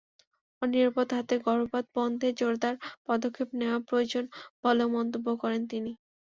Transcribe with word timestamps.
অনিরাপদ 0.61 1.07
হাতে 1.17 1.35
গর্ভপাত 1.45 1.85
বন্ধে 1.95 2.27
জোরদার 2.39 2.75
পদক্ষেপ 3.07 3.49
নেওয়া 3.59 3.79
প্রয়োজন 3.87 4.23
বলেও 4.63 4.87
মন্তব্য 4.97 5.27
করেন 5.41 5.61
তিনি। 5.71 5.91